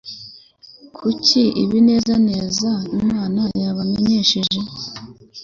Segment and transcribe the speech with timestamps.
[0.95, 4.59] kuki ibinezeza imana yabamenyesheje